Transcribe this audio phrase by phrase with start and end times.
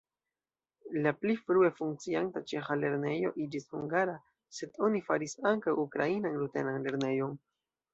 [1.03, 4.19] La pli frue funkcianta ĉeĥa lernejo iĝis hungara,
[4.61, 7.43] sed oni faris ankaŭ ukrainan-rutenan lernejon.